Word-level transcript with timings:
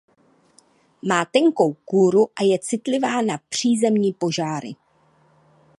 Má 1.01 1.25
tenkou 1.25 1.73
kůru 1.73 2.27
a 2.35 2.43
je 2.43 2.59
citlivá 2.59 3.21
na 3.21 3.37
přízemní 3.49 4.13
požáry. 4.13 4.75